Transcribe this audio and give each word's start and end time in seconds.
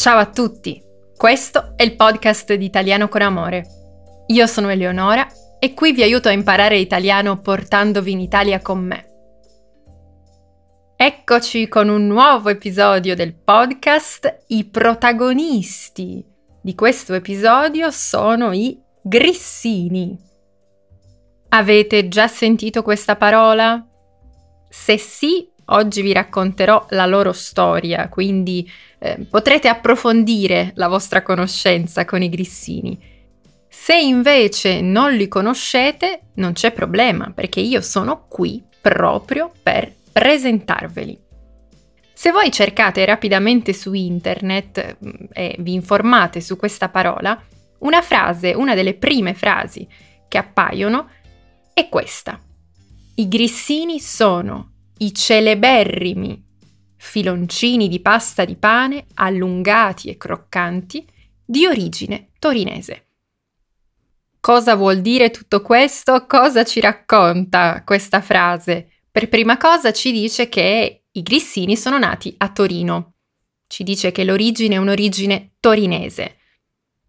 Ciao 0.00 0.16
a 0.16 0.30
tutti, 0.30 0.82
questo 1.14 1.74
è 1.76 1.82
il 1.82 1.94
podcast 1.94 2.54
di 2.54 2.64
Italiano 2.64 3.08
con 3.08 3.20
Amore. 3.20 3.66
Io 4.28 4.46
sono 4.46 4.70
Eleonora 4.70 5.28
e 5.58 5.74
qui 5.74 5.92
vi 5.92 6.02
aiuto 6.02 6.28
a 6.28 6.32
imparare 6.32 6.78
italiano 6.78 7.38
portandovi 7.38 8.12
in 8.12 8.20
Italia 8.20 8.62
con 8.62 8.78
me. 8.78 9.06
Eccoci 10.96 11.68
con 11.68 11.90
un 11.90 12.06
nuovo 12.06 12.48
episodio 12.48 13.14
del 13.14 13.34
podcast. 13.34 14.44
I 14.46 14.64
protagonisti 14.64 16.24
di 16.62 16.74
questo 16.74 17.12
episodio 17.12 17.90
sono 17.90 18.52
i 18.52 18.80
grissini. 19.02 20.18
Avete 21.50 22.08
già 22.08 22.26
sentito 22.26 22.80
questa 22.80 23.16
parola? 23.16 23.86
Se 24.66 24.96
sì, 24.96 25.49
oggi 25.70 26.02
vi 26.02 26.12
racconterò 26.12 26.86
la 26.90 27.06
loro 27.06 27.32
storia, 27.32 28.08
quindi 28.08 28.70
eh, 28.98 29.26
potrete 29.28 29.68
approfondire 29.68 30.72
la 30.74 30.88
vostra 30.88 31.22
conoscenza 31.22 32.04
con 32.04 32.22
i 32.22 32.28
grissini. 32.28 32.98
Se 33.68 33.96
invece 33.96 34.80
non 34.80 35.12
li 35.12 35.28
conoscete, 35.28 36.22
non 36.34 36.52
c'è 36.52 36.72
problema, 36.72 37.32
perché 37.34 37.60
io 37.60 37.80
sono 37.80 38.26
qui 38.28 38.62
proprio 38.80 39.52
per 39.62 39.92
presentarveli. 40.12 41.18
Se 42.12 42.32
voi 42.32 42.50
cercate 42.50 43.04
rapidamente 43.06 43.72
su 43.72 43.92
internet 43.94 44.98
mm, 45.02 45.10
e 45.32 45.56
vi 45.60 45.72
informate 45.72 46.40
su 46.40 46.56
questa 46.56 46.88
parola, 46.88 47.40
una 47.78 48.02
frase, 48.02 48.52
una 48.52 48.74
delle 48.74 48.94
prime 48.94 49.32
frasi 49.32 49.88
che 50.28 50.36
appaiono 50.36 51.08
è 51.72 51.88
questa. 51.88 52.38
I 53.14 53.28
grissini 53.28 54.00
sono 54.00 54.69
i 55.02 55.14
celeberrimi 55.14 56.48
filoncini 56.96 57.88
di 57.88 58.00
pasta 58.00 58.44
di 58.44 58.56
pane 58.56 59.06
allungati 59.14 60.10
e 60.10 60.16
croccanti 60.16 61.06
di 61.44 61.66
origine 61.66 62.28
torinese. 62.38 63.06
Cosa 64.38 64.74
vuol 64.74 65.00
dire 65.00 65.30
tutto 65.30 65.62
questo? 65.62 66.26
Cosa 66.26 66.64
ci 66.64 66.80
racconta 66.80 67.82
questa 67.84 68.20
frase? 68.20 68.90
Per 69.10 69.28
prima 69.28 69.56
cosa 69.56 69.92
ci 69.92 70.12
dice 70.12 70.48
che 70.48 71.04
i 71.10 71.22
grissini 71.22 71.76
sono 71.76 71.98
nati 71.98 72.34
a 72.38 72.50
Torino. 72.50 73.14
Ci 73.66 73.82
dice 73.82 74.12
che 74.12 74.24
l'origine 74.24 74.74
è 74.74 74.78
un'origine 74.78 75.52
torinese. 75.60 76.36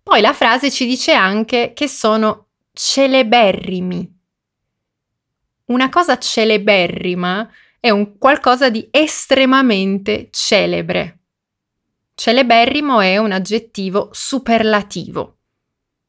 Poi 0.02 0.22
la 0.22 0.34
frase 0.34 0.72
ci 0.72 0.86
dice 0.86 1.14
anche 1.14 1.74
che 1.74 1.88
sono 1.88 2.48
celeberrimi. 2.72 4.20
Una 5.66 5.90
cosa 5.90 6.18
celeberrima 6.18 7.50
è 7.82 7.90
un 7.90 8.20
qualcosa 8.20 8.70
di 8.70 8.88
estremamente 8.92 10.30
celebre. 10.30 11.22
Celeberrimo 12.14 13.00
è 13.00 13.18
un 13.18 13.32
aggettivo 13.32 14.10
superlativo 14.12 15.38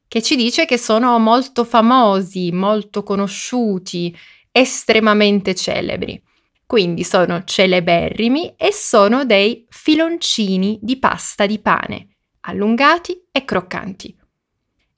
che 0.07 0.21
ci 0.21 0.35
dice 0.35 0.65
che 0.65 0.77
sono 0.77 1.17
molto 1.17 1.63
famosi, 1.63 2.51
molto 2.51 3.01
conosciuti, 3.01 4.15
estremamente 4.51 5.55
celebri. 5.55 6.21
Quindi 6.67 7.03
sono 7.03 7.43
celeberrimi 7.43 8.53
e 8.55 8.71
sono 8.71 9.25
dei 9.25 9.65
filoncini 9.69 10.77
di 10.79 10.99
pasta 10.99 11.47
di 11.47 11.57
pane, 11.57 12.09
allungati 12.41 13.25
e 13.31 13.43
croccanti. 13.43 14.15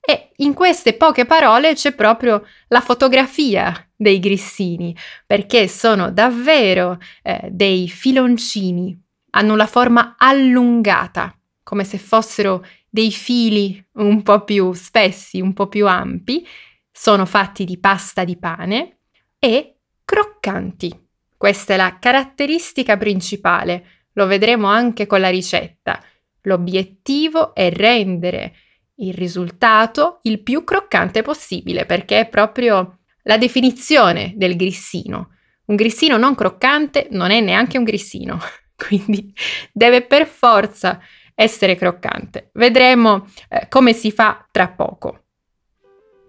E 0.08 0.30
in 0.36 0.54
queste 0.54 0.94
poche 0.94 1.24
parole 1.24 1.74
c'è 1.74 1.92
proprio 1.92 2.46
la 2.68 2.80
fotografia 2.80 3.90
dei 3.96 4.20
grissini, 4.20 4.96
perché 5.26 5.66
sono 5.66 6.12
davvero 6.12 6.98
eh, 7.22 7.48
dei 7.50 7.88
filoncini, 7.88 8.96
hanno 9.30 9.56
la 9.56 9.66
forma 9.66 10.14
allungata, 10.16 11.36
come 11.64 11.82
se 11.82 11.98
fossero 11.98 12.64
dei 12.88 13.10
fili 13.10 13.84
un 13.94 14.22
po' 14.22 14.44
più 14.44 14.72
spessi, 14.74 15.40
un 15.40 15.52
po' 15.52 15.66
più 15.66 15.88
ampi, 15.88 16.46
sono 16.92 17.26
fatti 17.26 17.64
di 17.64 17.76
pasta 17.76 18.22
di 18.22 18.36
pane 18.36 18.98
e 19.40 19.78
croccanti. 20.04 21.08
Questa 21.36 21.74
è 21.74 21.76
la 21.76 21.98
caratteristica 21.98 22.96
principale, 22.96 24.06
lo 24.12 24.26
vedremo 24.26 24.68
anche 24.68 25.06
con 25.06 25.20
la 25.20 25.30
ricetta. 25.30 26.00
L'obiettivo 26.42 27.56
è 27.56 27.72
rendere 27.72 28.54
il 28.96 29.14
risultato 29.14 30.18
il 30.22 30.42
più 30.42 30.64
croccante 30.64 31.22
possibile, 31.22 31.86
perché 31.86 32.20
è 32.20 32.28
proprio 32.28 32.98
la 33.22 33.36
definizione 33.36 34.32
del 34.36 34.56
grissino. 34.56 35.30
Un 35.66 35.76
grissino 35.76 36.16
non 36.16 36.34
croccante 36.34 37.08
non 37.10 37.30
è 37.30 37.40
neanche 37.40 37.76
un 37.78 37.84
grissino, 37.84 38.38
quindi 38.76 39.32
deve 39.72 40.02
per 40.02 40.26
forza 40.26 41.00
essere 41.34 41.76
croccante. 41.76 42.50
Vedremo 42.54 43.28
eh, 43.48 43.66
come 43.68 43.92
si 43.92 44.10
fa 44.10 44.46
tra 44.50 44.68
poco. 44.68 45.24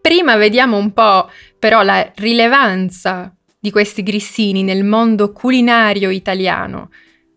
Prima 0.01 0.35
vediamo 0.35 0.77
un 0.77 0.93
po' 0.93 1.29
però 1.59 1.81
la 1.81 2.11
rilevanza 2.15 3.33
di 3.59 3.71
questi 3.71 4.03
grissini 4.03 4.63
nel 4.63 4.83
mondo 4.83 5.31
culinario 5.31 6.09
italiano. 6.09 6.91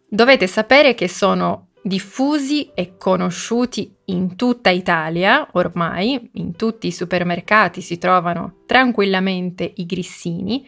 Dovete 0.09 0.47
sapere 0.47 0.95
che 0.95 1.09
sono 1.09 1.70
diffusi 1.83 2.71
e 2.75 2.97
conosciuti 2.97 3.95
in 4.07 4.37
tutta 4.37 4.71
Italia, 4.71 5.49
ormai 5.53 6.31
in 6.35 6.57
tutti 6.57 6.87
i 6.87 6.93
supermercati 6.93 7.81
si 7.81 7.99
trovano 7.99 8.63
tranquillamente 8.67 9.73
i 9.77 9.87
grissini. 9.87 10.67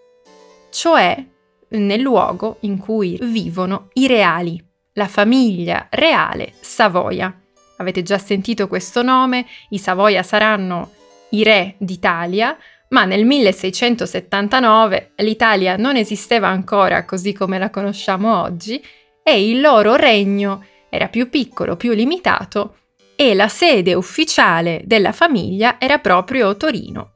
cioè 0.73 1.25
nel 1.69 2.01
luogo 2.01 2.57
in 2.63 2.79
cui 2.79 3.17
vivono 3.23 3.91
i 3.93 4.09
reali, 4.09 4.61
la 4.95 5.07
famiglia 5.07 5.87
reale 5.91 6.55
Savoia. 6.61 7.33
Avete 7.77 8.03
già 8.03 8.19
sentito 8.19 8.67
questo 8.67 9.03
nome, 9.03 9.47
i 9.71 9.79
Savoia 9.79 10.25
saranno 10.25 10.91
i 11.31 11.43
re 11.43 11.75
d'Italia, 11.79 12.57
ma 12.89 13.05
nel 13.05 13.25
1679 13.25 15.13
l'Italia 15.17 15.77
non 15.77 15.97
esisteva 15.97 16.49
ancora 16.49 17.05
così 17.05 17.33
come 17.33 17.59
la 17.59 17.71
conosciamo 17.71 18.41
oggi 18.41 18.83
e 19.23 19.49
il 19.49 19.61
loro 19.61 19.97
regno 19.97 20.65
era 20.89 21.09
più 21.09 21.29
piccolo, 21.29 21.77
più 21.77 21.93
limitato 21.93 22.77
e 23.17 23.35
la 23.35 23.49
sede 23.49 23.95
ufficiale 23.95 24.83
della 24.85 25.13
famiglia 25.13 25.77
era 25.81 25.99
proprio 25.99 26.57
Torino. 26.57 27.15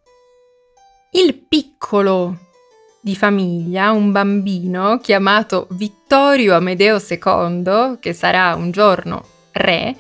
Il 1.12 1.34
piccolo 1.34 2.46
di 3.00 3.14
famiglia, 3.14 3.90
un 3.92 4.10
bambino 4.12 4.98
chiamato 4.98 5.66
Vittorio 5.70 6.54
Amedeo 6.54 6.98
II, 6.98 7.98
che 8.00 8.12
sarà 8.12 8.54
un 8.54 8.70
giorno 8.70 9.24
re, 9.52 9.96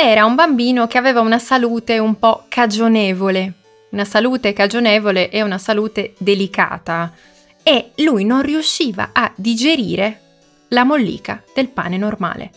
era 0.00 0.24
un 0.24 0.36
bambino 0.36 0.86
che 0.86 0.96
aveva 0.96 1.20
una 1.20 1.40
salute 1.40 1.98
un 1.98 2.20
po' 2.20 2.44
cagionevole, 2.48 3.52
una 3.90 4.04
salute 4.04 4.52
cagionevole 4.52 5.28
e 5.28 5.42
una 5.42 5.58
salute 5.58 6.14
delicata 6.18 7.12
e 7.64 7.90
lui 7.96 8.24
non 8.24 8.42
riusciva 8.42 9.10
a 9.12 9.32
digerire 9.34 10.20
la 10.68 10.84
mollica 10.84 11.42
del 11.52 11.70
pane 11.70 11.96
normale. 11.96 12.50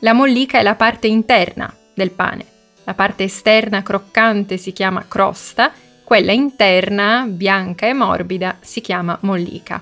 La 0.00 0.12
mollica 0.12 0.58
è 0.58 0.64
la 0.64 0.74
parte 0.74 1.06
interna 1.06 1.72
del 1.94 2.10
pane, 2.10 2.44
la 2.82 2.94
parte 2.94 3.22
esterna 3.22 3.84
croccante 3.84 4.56
si 4.56 4.72
chiama 4.72 5.04
crosta, 5.06 5.70
quella 6.02 6.32
interna, 6.32 7.26
bianca 7.28 7.86
e 7.86 7.92
morbida, 7.92 8.58
si 8.60 8.80
chiama 8.80 9.16
mollica. 9.20 9.80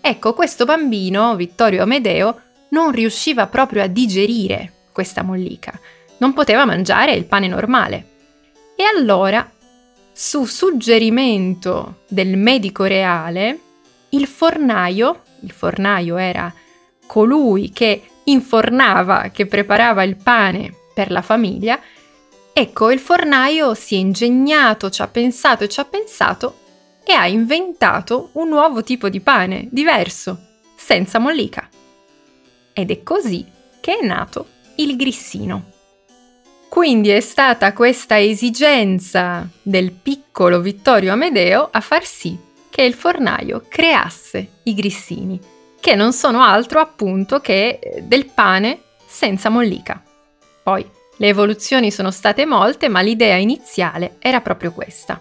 Ecco, 0.00 0.32
questo 0.34 0.64
bambino, 0.64 1.34
Vittorio 1.34 1.82
Amedeo, 1.82 2.40
non 2.68 2.92
riusciva 2.92 3.48
proprio 3.48 3.82
a 3.82 3.88
digerire 3.88 4.74
questa 4.92 5.22
mollica, 5.22 5.78
non 6.20 6.32
poteva 6.32 6.64
mangiare 6.64 7.12
il 7.12 7.26
pane 7.26 7.48
normale. 7.48 8.06
E 8.76 8.84
allora, 8.84 9.50
su 10.12 10.44
suggerimento 10.44 12.02
del 12.08 12.36
medico 12.36 12.84
reale, 12.84 13.58
il 14.10 14.26
fornaio, 14.26 15.22
il 15.40 15.50
fornaio 15.50 16.16
era 16.16 16.52
colui 17.06 17.70
che 17.70 18.02
infornava, 18.24 19.30
che 19.32 19.46
preparava 19.46 20.02
il 20.02 20.16
pane 20.16 20.74
per 20.94 21.10
la 21.10 21.22
famiglia, 21.22 21.80
ecco, 22.52 22.90
il 22.90 22.98
fornaio 22.98 23.74
si 23.74 23.94
è 23.94 23.98
ingegnato, 23.98 24.90
ci 24.90 25.02
ha 25.02 25.08
pensato 25.08 25.64
e 25.64 25.68
ci 25.68 25.80
ha 25.80 25.84
pensato 25.84 26.58
e 27.04 27.12
ha 27.12 27.26
inventato 27.26 28.30
un 28.34 28.48
nuovo 28.48 28.82
tipo 28.82 29.08
di 29.08 29.20
pane, 29.20 29.68
diverso, 29.70 30.38
senza 30.76 31.18
mollica. 31.18 31.68
Ed 32.72 32.90
è 32.90 33.02
così 33.02 33.44
che 33.80 33.98
è 33.98 34.06
nato 34.06 34.46
il 34.76 34.96
grissino. 34.96 35.78
Quindi 36.70 37.08
è 37.08 37.18
stata 37.18 37.72
questa 37.72 38.20
esigenza 38.20 39.46
del 39.60 39.90
piccolo 39.90 40.60
Vittorio 40.60 41.12
Amedeo 41.12 41.68
a 41.68 41.80
far 41.80 42.04
sì 42.04 42.38
che 42.70 42.82
il 42.82 42.94
fornaio 42.94 43.64
creasse 43.68 44.60
i 44.62 44.74
grissini, 44.74 45.36
che 45.80 45.96
non 45.96 46.12
sono 46.12 46.44
altro 46.44 46.78
appunto 46.78 47.40
che 47.40 47.80
eh, 47.82 48.02
del 48.02 48.26
pane 48.26 48.82
senza 49.04 49.48
mollica. 49.48 50.00
Poi 50.62 50.88
le 51.16 51.26
evoluzioni 51.26 51.90
sono 51.90 52.12
state 52.12 52.46
molte, 52.46 52.88
ma 52.88 53.00
l'idea 53.00 53.34
iniziale 53.34 54.14
era 54.20 54.40
proprio 54.40 54.70
questa. 54.70 55.20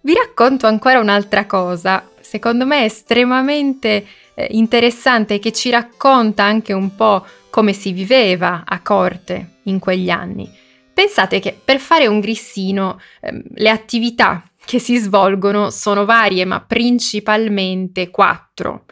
Vi 0.00 0.14
racconto 0.14 0.66
ancora 0.66 0.98
un'altra 0.98 1.46
cosa, 1.46 2.10
secondo 2.20 2.66
me 2.66 2.86
estremamente 2.86 4.04
eh, 4.34 4.48
interessante 4.50 5.38
che 5.38 5.52
ci 5.52 5.70
racconta 5.70 6.42
anche 6.42 6.72
un 6.72 6.96
po' 6.96 7.24
come 7.56 7.72
si 7.72 7.92
viveva 7.92 8.64
a 8.66 8.82
corte 8.82 9.60
in 9.62 9.78
quegli 9.78 10.10
anni. 10.10 10.46
Pensate 10.92 11.40
che 11.40 11.58
per 11.64 11.78
fare 11.78 12.06
un 12.06 12.20
grissino 12.20 13.00
eh, 13.22 13.42
le 13.54 13.70
attività 13.70 14.46
che 14.62 14.78
si 14.78 14.98
svolgono 14.98 15.70
sono 15.70 16.04
varie, 16.04 16.44
ma 16.44 16.60
principalmente 16.60 18.10
quattro. 18.10 18.84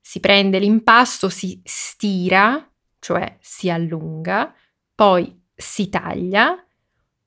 Si 0.00 0.20
prende 0.20 0.60
l'impasto, 0.60 1.28
si 1.28 1.60
stira, 1.64 2.64
cioè 3.00 3.38
si 3.40 3.68
allunga, 3.68 4.54
poi 4.94 5.42
si 5.52 5.88
taglia, 5.88 6.64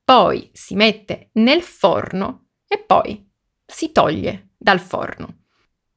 poi 0.01 0.49
si 0.53 0.75
mette 0.75 1.27
nel 1.33 1.61
forno 1.61 2.51
e 2.69 2.77
poi 2.77 3.21
si 3.65 3.91
toglie 3.91 4.51
dal 4.55 4.79
forno. 4.79 5.39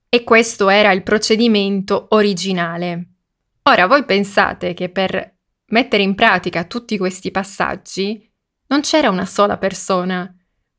E 0.09 0.25
questo 0.25 0.69
era 0.69 0.91
il 0.91 1.05
procedimento 1.05 2.07
originale. 2.09 3.18
Ora 3.69 3.87
voi 3.87 4.07
pensate 4.07 4.73
che 4.73 4.89
per 4.89 5.41
mettere 5.73 6.03
in 6.03 6.15
pratica 6.15 6.65
tutti 6.65 6.97
questi 6.97 7.31
passaggi 7.31 8.27
non 8.69 8.81
c'era 8.81 9.11
una 9.11 9.27
sola 9.27 9.59
persona, 9.59 10.35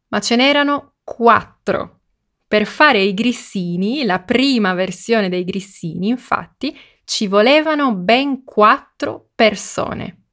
ma 0.07 0.19
ce 0.19 0.35
n'erano 0.35 0.95
quattro. 1.03 1.99
Per 2.47 2.65
fare 2.65 2.99
i 3.01 3.13
grissini, 3.13 4.05
la 4.05 4.17
prima 4.21 4.73
versione 4.73 5.29
dei 5.29 5.43
grissini, 5.43 6.07
infatti, 6.07 6.75
ci 7.03 7.27
volevano 7.27 7.93
ben 7.93 8.43
quattro 8.43 9.29
persone. 9.35 10.23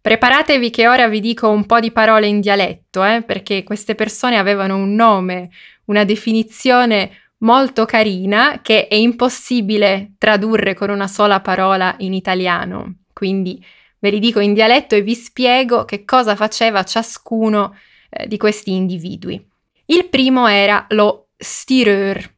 Preparatevi 0.00 0.70
che 0.70 0.86
ora 0.86 1.08
vi 1.08 1.18
dico 1.18 1.48
un 1.48 1.66
po' 1.66 1.80
di 1.80 1.90
parole 1.90 2.28
in 2.28 2.38
dialetto, 2.38 3.02
eh, 3.04 3.22
perché 3.22 3.64
queste 3.64 3.96
persone 3.96 4.38
avevano 4.38 4.76
un 4.76 4.94
nome, 4.94 5.50
una 5.86 6.04
definizione 6.04 7.21
molto 7.42 7.84
carina 7.84 8.60
che 8.62 8.88
è 8.88 8.94
impossibile 8.94 10.14
tradurre 10.18 10.74
con 10.74 10.90
una 10.90 11.06
sola 11.06 11.40
parola 11.40 11.94
in 11.98 12.12
italiano. 12.12 13.02
Quindi 13.12 13.64
ve 13.98 14.10
li 14.10 14.18
dico 14.18 14.40
in 14.40 14.54
dialetto 14.54 14.94
e 14.94 15.02
vi 15.02 15.14
spiego 15.14 15.84
che 15.84 16.04
cosa 16.04 16.34
faceva 16.34 16.82
ciascuno 16.84 17.76
eh, 18.10 18.26
di 18.26 18.36
questi 18.36 18.72
individui. 18.72 19.44
Il 19.86 20.08
primo 20.08 20.46
era 20.46 20.86
lo 20.90 21.28
stireur. 21.36 22.30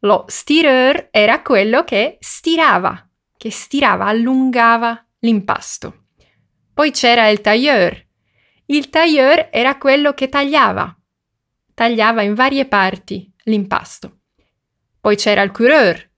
Lo 0.00 0.24
stireur 0.28 1.08
era 1.10 1.42
quello 1.42 1.84
che 1.84 2.16
stirava, 2.20 3.08
che 3.36 3.50
stirava, 3.50 4.06
allungava 4.06 5.04
l'impasto. 5.20 6.04
Poi 6.72 6.90
c'era 6.90 7.28
il 7.28 7.40
tailleur. 7.40 8.04
Il 8.66 8.90
tailleur 8.90 9.48
era 9.50 9.78
quello 9.78 10.12
che 10.12 10.28
tagliava, 10.28 10.96
tagliava 11.74 12.22
in 12.22 12.34
varie 12.34 12.66
parti 12.66 13.32
l'impasto. 13.46 14.20
Poi 15.00 15.16
c'era 15.16 15.42
il 15.42 15.50
coureur, 15.50 16.10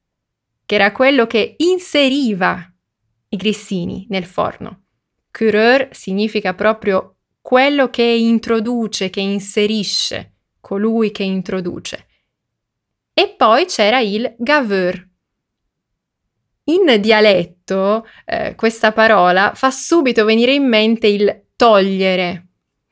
che 0.66 0.74
era 0.74 0.92
quello 0.92 1.26
che 1.26 1.54
inseriva 1.58 2.72
i 3.28 3.36
grissini 3.36 4.06
nel 4.10 4.24
forno. 4.24 4.84
Coureur 5.30 5.88
significa 5.92 6.54
proprio 6.54 7.16
quello 7.40 7.88
che 7.90 8.02
introduce, 8.02 9.10
che 9.10 9.20
inserisce, 9.20 10.34
colui 10.60 11.10
che 11.10 11.22
introduce. 11.22 12.06
E 13.14 13.34
poi 13.36 13.66
c'era 13.66 14.00
il 14.00 14.34
gaveur. 14.38 15.06
In 16.64 17.00
dialetto 17.00 18.06
eh, 18.26 18.54
questa 18.54 18.92
parola 18.92 19.52
fa 19.54 19.70
subito 19.70 20.24
venire 20.24 20.52
in 20.52 20.68
mente 20.68 21.06
il 21.06 21.46
togliere, 21.56 22.47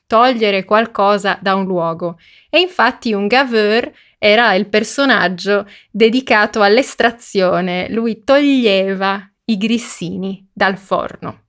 togliere 0.06 0.64
qualcosa 0.64 1.38
da 1.40 1.54
un 1.54 1.64
luogo. 1.64 2.18
E 2.48 2.60
infatti 2.60 3.12
un 3.12 3.26
gaveur 3.26 3.92
era 4.18 4.54
il 4.54 4.68
personaggio 4.68 5.68
dedicato 5.90 6.62
all'estrazione, 6.62 7.88
lui 7.90 8.22
toglieva 8.24 9.30
i 9.46 9.56
grissini 9.56 10.48
dal 10.52 10.78
forno. 10.78 11.42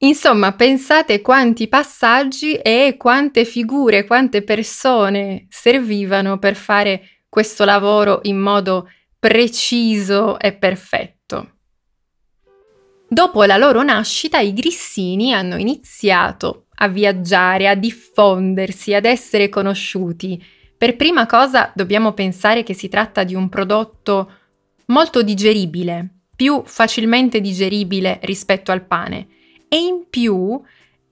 Insomma, 0.00 0.52
pensate 0.52 1.20
quanti 1.20 1.66
passaggi 1.66 2.54
e 2.54 2.94
quante 2.96 3.44
figure, 3.44 4.04
quante 4.04 4.42
persone 4.42 5.46
servivano 5.48 6.38
per 6.38 6.54
fare 6.54 7.22
questo 7.28 7.64
lavoro 7.64 8.20
in 8.22 8.38
modo 8.38 8.88
preciso 9.18 10.38
e 10.38 10.52
perfetto. 10.52 11.54
Dopo 13.08 13.42
la 13.44 13.56
loro 13.56 13.82
nascita 13.82 14.38
i 14.38 14.52
grissini 14.52 15.32
hanno 15.32 15.56
iniziato 15.56 16.67
a 16.80 16.88
viaggiare, 16.88 17.68
a 17.68 17.74
diffondersi, 17.74 18.94
ad 18.94 19.04
essere 19.04 19.48
conosciuti. 19.48 20.42
Per 20.76 20.96
prima 20.96 21.26
cosa 21.26 21.72
dobbiamo 21.74 22.12
pensare 22.12 22.62
che 22.62 22.74
si 22.74 22.88
tratta 22.88 23.24
di 23.24 23.34
un 23.34 23.48
prodotto 23.48 24.32
molto 24.86 25.22
digeribile, 25.22 26.08
più 26.36 26.62
facilmente 26.64 27.40
digeribile 27.40 28.20
rispetto 28.22 28.70
al 28.70 28.84
pane 28.84 29.26
e 29.68 29.76
in 29.76 30.04
più 30.08 30.60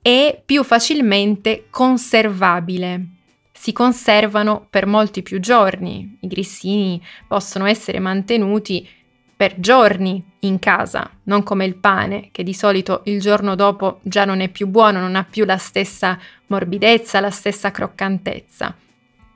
è 0.01 0.41
più 0.45 0.63
facilmente 0.63 1.67
conservabile. 1.69 3.07
Si 3.51 3.73
conservano 3.73 4.67
per 4.69 4.85
molti 4.85 5.21
più 5.21 5.39
giorni. 5.39 6.17
I 6.21 6.27
grissini 6.27 7.01
possono 7.27 7.65
essere 7.65 7.99
mantenuti 7.99 8.87
per 9.37 9.59
giorni 9.59 10.23
in 10.39 10.57
casa, 10.57 11.07
non 11.23 11.43
come 11.43 11.63
il 11.65 11.75
pane, 11.75 12.29
che 12.31 12.41
di 12.41 12.55
solito 12.55 13.01
il 13.05 13.21
giorno 13.21 13.53
dopo 13.53 13.99
già 14.01 14.25
non 14.25 14.41
è 14.41 14.49
più 14.49 14.65
buono, 14.65 14.99
non 14.99 15.15
ha 15.15 15.23
più 15.23 15.45
la 15.45 15.57
stessa 15.57 16.17
morbidezza, 16.47 17.19
la 17.19 17.29
stessa 17.29 17.69
croccantezza. 17.69 18.75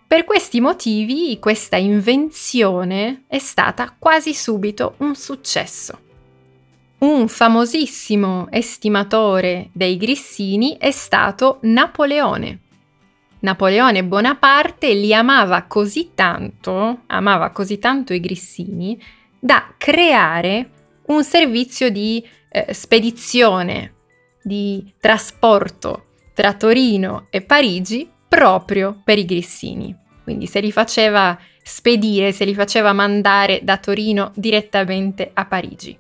Per 0.08 0.26
questi 0.26 0.60
motivi 0.60 1.38
questa 1.40 1.78
invenzione 1.78 3.24
è 3.28 3.38
stata 3.38 3.96
quasi 3.98 4.34
subito 4.34 4.96
un 4.98 5.16
successo. 5.16 6.00
Un 6.98 7.28
famosissimo 7.28 8.48
estimatore 8.50 9.70
dei 9.72 9.98
grissini 9.98 10.78
è 10.78 10.92
stato 10.92 11.60
Napoleone. 11.62 12.60
Napoleone 13.40 14.04
Bonaparte 14.04 14.94
li 14.94 15.14
amava 15.14 15.64
così 15.64 16.12
tanto, 16.14 17.02
amava 17.08 17.50
così 17.52 17.80
tanto 17.80 18.14
i 18.14 18.20
grissini, 18.20 19.02
da 19.42 19.74
creare 19.76 20.70
un 21.08 21.24
servizio 21.24 21.90
di 21.90 22.24
eh, 22.50 22.74
spedizione, 22.74 23.96
di 24.44 24.94
trasporto 25.00 26.06
tra 26.34 26.54
Torino 26.54 27.28
e 27.32 27.42
Parigi 27.42 28.10
proprio 28.28 29.02
per 29.04 29.18
i 29.18 29.26
grissini. 29.26 29.98
Quindi 30.24 30.46
se 30.46 30.60
li 30.60 30.72
faceva 30.72 31.38
spedire, 31.64 32.32
se 32.32 32.46
li 32.46 32.54
faceva 32.54 32.94
mandare 32.94 33.62
da 33.64 33.78
Torino 33.78 34.32
direttamente 34.36 35.32
a 35.34 35.46
Parigi. 35.46 35.98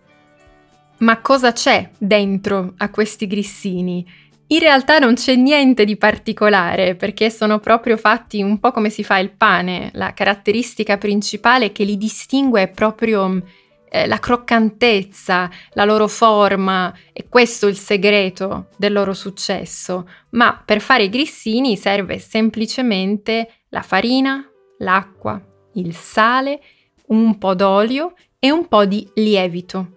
Ma 0.99 1.19
cosa 1.19 1.51
c'è 1.51 1.89
dentro 1.97 2.73
a 2.77 2.89
questi 2.89 3.25
grissini? 3.25 4.07
In 4.51 4.59
realtà 4.59 4.99
non 4.99 5.13
c'è 5.13 5.35
niente 5.35 5.85
di 5.85 5.95
particolare 5.95 6.95
perché 6.95 7.29
sono 7.29 7.59
proprio 7.59 7.95
fatti 7.95 8.41
un 8.41 8.59
po' 8.59 8.71
come 8.71 8.89
si 8.89 9.01
fa 9.01 9.17
il 9.17 9.31
pane. 9.31 9.91
La 9.93 10.13
caratteristica 10.13 10.97
principale 10.97 11.71
che 11.71 11.85
li 11.85 11.95
distingue 11.95 12.63
è 12.63 12.69
proprio 12.69 13.41
eh, 13.89 14.05
la 14.07 14.19
croccantezza, 14.19 15.49
la 15.71 15.85
loro 15.85 16.09
forma, 16.09 16.93
e 17.13 17.29
questo 17.29 17.67
è 17.67 17.69
il 17.69 17.77
segreto 17.77 18.67
del 18.75 18.91
loro 18.91 19.13
successo. 19.13 20.09
Ma 20.31 20.61
per 20.65 20.81
fare 20.81 21.03
i 21.03 21.09
grissini 21.09 21.77
serve 21.77 22.19
semplicemente 22.19 23.47
la 23.69 23.81
farina, 23.81 24.45
l'acqua, 24.79 25.41
il 25.75 25.95
sale, 25.95 26.61
un 27.07 27.37
po' 27.37 27.55
d'olio 27.55 28.15
e 28.37 28.51
un 28.51 28.67
po' 28.67 28.83
di 28.83 29.09
lievito. 29.13 29.91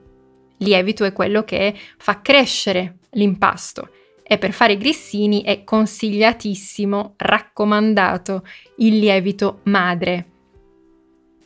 Lievito 0.58 1.02
è 1.02 1.12
quello 1.12 1.42
che 1.42 1.74
fa 1.98 2.20
crescere 2.20 2.98
l'impasto 3.14 3.88
e 4.26 4.38
per 4.38 4.52
fare 4.52 4.72
i 4.72 4.78
grissini 4.78 5.42
è 5.42 5.64
consigliatissimo, 5.64 7.14
raccomandato 7.18 8.44
il 8.78 8.98
lievito 8.98 9.60
madre. 9.64 10.28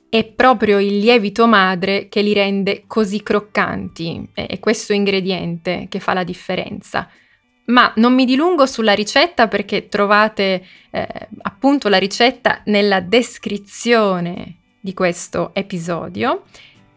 È 0.09 0.25
proprio 0.25 0.79
il 0.79 0.99
lievito 0.99 1.47
madre 1.47 2.09
che 2.09 2.23
li 2.23 2.33
rende 2.33 2.85
così 2.87 3.23
croccanti, 3.23 4.31
è 4.33 4.59
questo 4.61 4.93
ingrediente 4.93 5.87
che 5.89 5.99
fa 5.99 6.15
la 6.15 6.25
differenza. 6.25 7.11
Ma 7.67 7.93
non 7.97 8.15
mi 8.15 8.25
dilungo 8.25 8.65
sulla 8.65 8.95
ricetta 8.95 9.49
perché 9.49 9.89
trovate 9.89 10.65
eh, 10.91 11.29
appunto 11.43 11.91
la 11.91 11.99
ricetta 11.99 12.63
nella 12.67 13.01
descrizione 13.01 14.61
di 14.81 14.95
questo 14.95 15.51
episodio. 15.53 16.45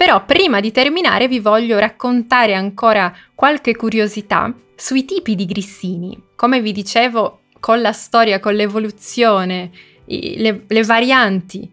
Però 0.01 0.25
prima 0.25 0.61
di 0.61 0.71
terminare 0.71 1.27
vi 1.27 1.39
voglio 1.39 1.77
raccontare 1.77 2.55
ancora 2.55 3.15
qualche 3.35 3.75
curiosità 3.75 4.51
sui 4.75 5.05
tipi 5.05 5.35
di 5.35 5.45
grissini. 5.45 6.19
Come 6.35 6.59
vi 6.59 6.71
dicevo, 6.71 7.41
con 7.59 7.81
la 7.81 7.91
storia, 7.91 8.39
con 8.39 8.55
l'evoluzione, 8.55 9.69
le, 10.05 10.63
le 10.67 10.83
varianti 10.83 11.71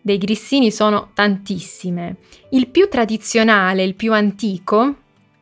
dei 0.00 0.18
grissini 0.18 0.72
sono 0.72 1.10
tantissime. 1.14 2.16
Il 2.48 2.66
più 2.66 2.88
tradizionale, 2.88 3.84
il 3.84 3.94
più 3.94 4.12
antico, 4.12 4.96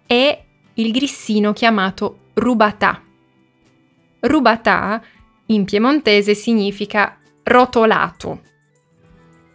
è 0.07 0.45
il 0.75 0.93
grissino 0.93 1.55
chiamato 1.55 2.19
rubatà. 2.35 3.03
Rubatà 4.21 5.03
in 5.47 5.65
piemontese 5.65 6.35
significa 6.35 7.19
rotolato. 7.45 8.43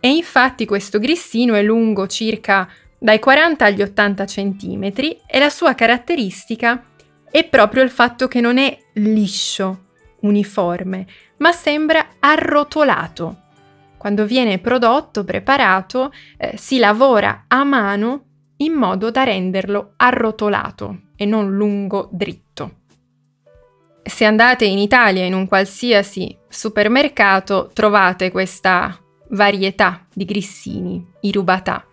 E 0.06 0.10
infatti 0.10 0.66
questo 0.66 1.00
grissino 1.00 1.54
è 1.54 1.62
lungo 1.62 2.08
circa 2.08 2.70
dai 3.00 3.20
40 3.20 3.64
agli 3.64 3.82
80 3.82 4.26
cm 4.26 4.84
e 5.26 5.40
la 5.40 5.50
sua 5.50 5.76
caratteristica 5.76 6.84
è 7.32 7.48
proprio 7.48 7.84
il 7.84 7.90
fatto 7.90 8.28
che 8.28 8.42
non 8.42 8.58
è 8.58 8.78
liscio, 8.96 9.86
uniforme, 10.20 11.08
ma 11.38 11.54
sembra 11.54 12.16
arrotolato. 12.20 13.44
Quando 13.98 14.26
viene 14.26 14.60
prodotto, 14.60 15.24
preparato, 15.24 16.12
eh, 16.36 16.58
si 16.58 16.80
lavora 16.80 17.46
a 17.48 17.64
mano 17.64 18.26
in 18.58 18.74
modo 18.74 19.10
da 19.10 19.24
renderlo 19.24 19.94
arrotolato 19.96 21.04
e 21.16 21.24
non 21.24 21.56
lungo 21.56 22.10
dritto. 22.12 22.80
Se 24.04 24.26
andate 24.26 24.66
in 24.66 24.80
Italia 24.80 25.24
in 25.24 25.34
un 25.34 25.48
qualsiasi 25.48 26.38
supermercato 26.50 27.70
trovate 27.74 28.32
questa 28.32 28.98
varietà 29.34 30.06
di 30.14 30.26
grissini, 30.26 31.06
i 31.22 31.32
rubatà. 31.32 31.86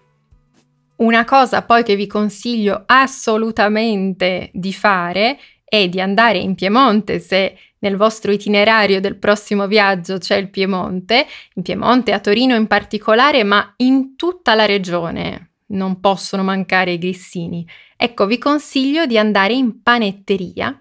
Una 0.97 1.25
cosa 1.25 1.63
poi 1.63 1.83
che 1.83 1.97
vi 1.97 2.07
consiglio 2.07 2.83
assolutamente 2.87 4.51
di 4.53 4.73
fare 4.73 5.39
è 5.65 5.89
di 5.89 6.01
andare 6.01 6.39
in 6.39 6.55
Piemonte 6.55 7.19
se 7.21 7.57
nel 7.79 7.97
vostro 7.97 8.33
itinerario 8.33 9.01
del 9.01 9.17
prossimo 9.17 9.67
viaggio 9.67 10.19
c'è 10.19 10.37
il 10.37 10.51
Piemonte, 10.51 11.27
in 11.55 11.63
Piemonte, 11.63 12.13
a 12.13 12.21
Torino 12.21 12.55
in 12.55 12.67
particolare, 12.67 13.43
ma 13.45 13.73
in 13.77 14.17
tutta 14.17 14.55
la 14.55 14.67
regione 14.67 15.53
non 15.69 16.01
possono 16.01 16.43
mancare 16.43 16.93
i 16.93 16.99
grissini. 16.99 17.67
Ecco, 17.97 18.27
vi 18.27 18.37
consiglio 18.37 19.07
di 19.07 19.17
andare 19.17 19.55
in 19.55 19.83
panetteria 19.83 20.79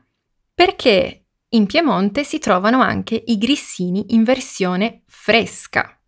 perché 0.54 1.24
in 1.50 1.66
Piemonte 1.66 2.26
si 2.26 2.40
trovano 2.40 2.82
anche 2.82 3.24
i 3.28 3.38
grissini 3.38 4.08
in 4.10 4.24
versione 4.24 5.04
fresca, 5.08 5.99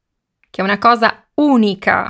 che 0.52 0.62
è 0.62 0.64
una 0.64 0.78
cosa 0.78 1.26
unica. 1.36 2.08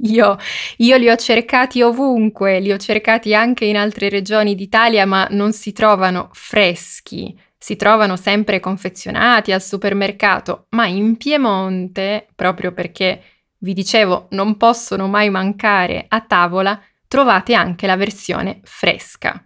Io, 0.00 0.36
io, 0.78 0.96
li 0.98 1.08
ho 1.08 1.16
cercati 1.16 1.80
ovunque, 1.80 2.60
li 2.60 2.70
ho 2.70 2.76
cercati 2.76 3.34
anche 3.34 3.64
in 3.64 3.78
altre 3.78 4.10
regioni 4.10 4.54
d'Italia, 4.54 5.06
ma 5.06 5.26
non 5.30 5.52
si 5.54 5.72
trovano 5.72 6.28
freschi, 6.32 7.34
si 7.56 7.76
trovano 7.76 8.16
sempre 8.16 8.60
confezionati 8.60 9.52
al 9.52 9.62
supermercato, 9.62 10.66
ma 10.70 10.86
in 10.86 11.16
Piemonte, 11.16 12.26
proprio 12.34 12.72
perché 12.72 13.22
vi 13.58 13.72
dicevo 13.72 14.26
non 14.30 14.58
possono 14.58 15.08
mai 15.08 15.30
mancare 15.30 16.04
a 16.08 16.20
tavola, 16.20 16.78
trovate 17.08 17.54
anche 17.54 17.86
la 17.86 17.96
versione 17.96 18.60
fresca. 18.64 19.45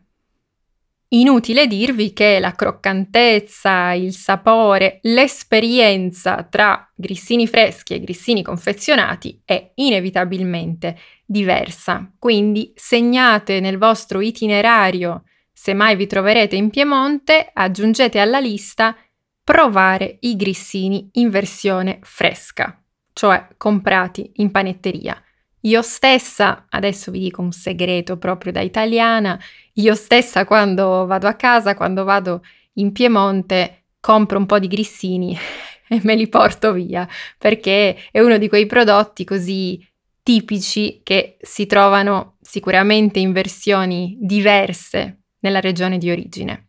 Inutile 1.13 1.67
dirvi 1.67 2.13
che 2.13 2.39
la 2.39 2.53
croccantezza, 2.53 3.95
il 3.95 4.13
sapore, 4.13 5.01
l'esperienza 5.03 6.47
tra 6.49 6.89
grissini 6.95 7.49
freschi 7.49 7.95
e 7.95 8.01
grissini 8.01 8.43
confezionati 8.43 9.43
è 9.45 9.73
inevitabilmente 9.75 10.97
diversa. 11.27 12.13
Quindi 12.17 12.73
segnate 12.77 13.59
nel 13.59 13.77
vostro 13.77 14.21
itinerario, 14.21 15.25
se 15.53 15.75
mai 15.75 15.97
vi 15.97 16.07
troverete 16.07 16.55
in 16.55 16.71
Piemonte, 16.71 17.51
aggiungete 17.53 18.21
alla 18.21 18.39
lista 18.39 18.97
provare 19.43 20.19
i 20.21 20.37
grissini 20.37 21.09
in 21.15 21.29
versione 21.29 21.99
fresca, 22.03 22.81
cioè 23.13 23.49
comprati 23.57 24.31
in 24.37 24.53
panetteria. 24.53 25.21
Io 25.63 25.83
stessa, 25.83 26.67
adesso 26.71 27.11
vi 27.11 27.19
dico 27.19 27.43
un 27.43 27.53
segreto 27.53 28.17
proprio 28.17 28.51
da 28.51 28.61
italiana, 28.61 29.39
io 29.75 29.95
stessa 29.95 30.47
quando 30.47 31.05
vado 31.07 31.27
a 31.27 31.35
casa, 31.35 31.75
quando 31.75 32.05
vado 32.05 32.43
in 32.75 32.93
Piemonte, 32.93 33.85
compro 34.01 34.39
un 34.39 34.47
po' 34.47 34.59
di 34.59 34.69
grissini 34.69 35.37
e 35.89 36.01
me 36.03 36.15
li 36.15 36.29
porto 36.29 36.73
via, 36.73 37.07
perché 37.37 37.97
è 38.11 38.21
uno 38.21 38.39
di 38.39 38.49
quei 38.49 38.65
prodotti 38.65 39.25
così 39.25 39.87
tipici 40.23 41.01
che 41.03 41.37
si 41.41 41.67
trovano 41.67 42.37
sicuramente 42.41 43.19
in 43.19 43.33
versioni 43.33 44.17
diverse 44.21 45.25
nella 45.41 45.61
regione 45.61 45.99
di 45.99 46.11
origine. 46.11 46.69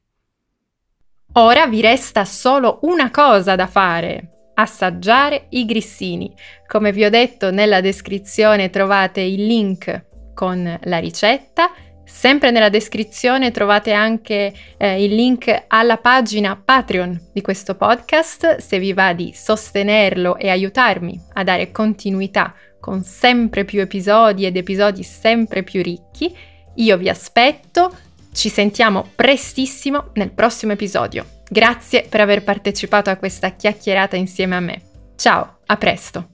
Ora 1.33 1.65
vi 1.65 1.79
resta 1.79 2.25
solo 2.25 2.79
una 2.81 3.09
cosa 3.09 3.55
da 3.55 3.67
fare 3.67 4.30
assaggiare 4.53 5.47
i 5.49 5.65
grissini. 5.65 6.33
Come 6.67 6.91
vi 6.91 7.05
ho 7.05 7.09
detto 7.09 7.51
nella 7.51 7.81
descrizione 7.81 8.69
trovate 8.69 9.21
il 9.21 9.45
link 9.45 10.05
con 10.33 10.79
la 10.83 10.97
ricetta. 10.97 11.71
Sempre 12.03 12.51
nella 12.51 12.69
descrizione 12.69 13.51
trovate 13.51 13.93
anche 13.93 14.53
eh, 14.77 15.03
il 15.03 15.15
link 15.15 15.65
alla 15.67 15.97
pagina 15.97 16.61
Patreon 16.63 17.29
di 17.31 17.41
questo 17.41 17.75
podcast 17.75 18.57
se 18.57 18.79
vi 18.79 18.91
va 18.91 19.13
di 19.13 19.31
sostenerlo 19.33 20.35
e 20.35 20.49
aiutarmi 20.49 21.19
a 21.33 21.43
dare 21.43 21.71
continuità 21.71 22.53
con 22.81 23.03
sempre 23.03 23.63
più 23.63 23.79
episodi 23.79 24.45
ed 24.45 24.57
episodi 24.57 25.03
sempre 25.03 25.63
più 25.63 25.81
ricchi. 25.81 26.35
Io 26.75 26.97
vi 26.97 27.07
aspetto, 27.07 27.95
ci 28.33 28.49
sentiamo 28.49 29.07
prestissimo 29.15 30.09
nel 30.13 30.31
prossimo 30.31 30.73
episodio. 30.73 31.40
Grazie 31.53 32.05
per 32.07 32.21
aver 32.21 32.45
partecipato 32.45 33.09
a 33.09 33.17
questa 33.17 33.49
chiacchierata 33.49 34.15
insieme 34.15 34.55
a 34.55 34.61
me. 34.61 34.81
Ciao, 35.17 35.57
a 35.65 35.75
presto! 35.75 36.30